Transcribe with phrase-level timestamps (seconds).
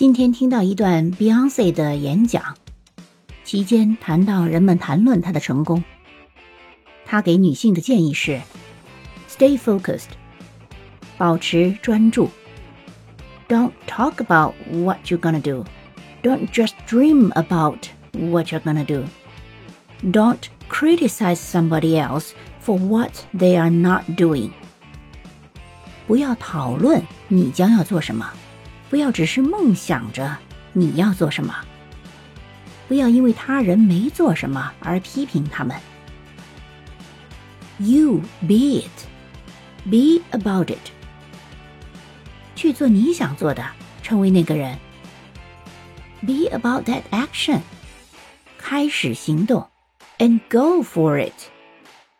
[0.00, 2.56] 今天听到一段 Beyonce 的演讲，
[3.44, 5.82] 期间谈到人们谈论她的成功。
[7.04, 8.40] 她给女性的建议是：
[9.28, 10.10] Stay focused，
[11.16, 12.30] 保持专注。
[13.48, 15.64] Don't talk about what you're gonna do.
[16.22, 19.04] Don't just dream about what you're gonna do.
[20.02, 22.30] Don't criticize somebody else
[22.60, 24.50] for what they are not doing.
[26.08, 28.32] 不要讨论你将要做什么，
[28.90, 30.36] 不要只是梦想着
[30.72, 31.54] 你要做什么，
[32.88, 35.76] 不要因为他人没做什么而批评他们。
[37.78, 39.06] You be it,
[39.84, 40.90] be about it.
[42.54, 43.64] 去做你想做的，
[44.02, 44.78] 成为那个人。
[46.22, 47.60] Be about that action，
[48.56, 49.68] 开始行动，
[50.18, 51.34] and go for it，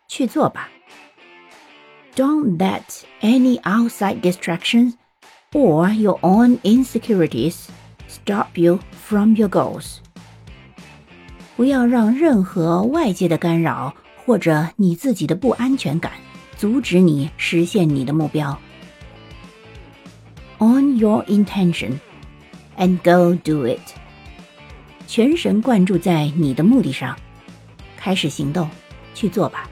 [0.06, 0.68] 去做吧。
[2.14, 2.82] Don't let
[3.22, 4.94] any outside distractions
[5.53, 7.67] or your own insecurities
[8.07, 9.97] stop you from your goals。
[11.55, 13.93] 不要让任何外界的干扰
[14.25, 16.13] 或者你自己的不安全感
[16.57, 18.57] 阻止你实现你的目标。
[20.59, 21.99] On your intention
[22.77, 23.79] and go do it。
[25.07, 27.17] 全神贯注在你的目的上，
[27.97, 28.69] 开始行动，
[29.13, 29.69] 去做吧。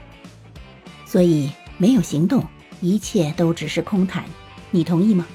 [1.06, 2.44] 所以，没有行动，
[2.80, 4.22] 一切都只是空谈。
[4.70, 5.26] 你同意吗？